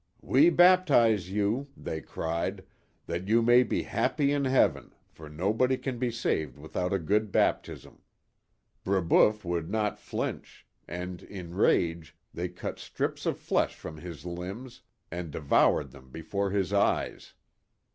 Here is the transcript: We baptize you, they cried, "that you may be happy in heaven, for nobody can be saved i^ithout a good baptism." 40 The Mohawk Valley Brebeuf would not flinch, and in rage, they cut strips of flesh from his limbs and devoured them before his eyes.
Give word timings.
We 0.23 0.49
baptize 0.49 1.29
you, 1.29 1.67
they 1.77 2.01
cried, 2.01 2.65
"that 3.05 3.27
you 3.27 3.43
may 3.43 3.61
be 3.61 3.83
happy 3.83 4.31
in 4.31 4.45
heaven, 4.45 4.95
for 5.11 5.29
nobody 5.29 5.77
can 5.77 5.99
be 5.99 6.09
saved 6.09 6.57
i^ithout 6.57 6.91
a 6.91 6.97
good 6.97 7.31
baptism." 7.31 8.01
40 8.83 8.83
The 8.85 8.89
Mohawk 8.93 9.05
Valley 9.05 9.29
Brebeuf 9.29 9.45
would 9.45 9.69
not 9.69 9.99
flinch, 9.99 10.65
and 10.87 11.21
in 11.21 11.53
rage, 11.53 12.17
they 12.33 12.49
cut 12.49 12.79
strips 12.79 13.27
of 13.27 13.37
flesh 13.37 13.75
from 13.75 13.97
his 13.97 14.25
limbs 14.25 14.81
and 15.11 15.29
devoured 15.29 15.91
them 15.91 16.09
before 16.09 16.49
his 16.49 16.73
eyes. 16.73 17.35